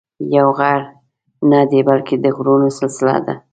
[0.35, 0.79] یو غر
[1.51, 3.33] نه دی بلکې د غرونو سلسله ده.